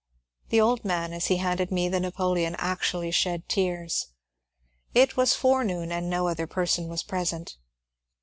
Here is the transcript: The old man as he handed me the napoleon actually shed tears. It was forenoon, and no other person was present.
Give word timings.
The 0.49 0.59
old 0.59 0.83
man 0.83 1.13
as 1.13 1.27
he 1.27 1.37
handed 1.37 1.69
me 1.71 1.87
the 1.87 1.99
napoleon 1.99 2.55
actually 2.57 3.11
shed 3.11 3.47
tears. 3.47 4.07
It 4.95 5.15
was 5.15 5.35
forenoon, 5.35 5.91
and 5.91 6.09
no 6.09 6.27
other 6.27 6.47
person 6.47 6.87
was 6.87 7.03
present. 7.03 7.57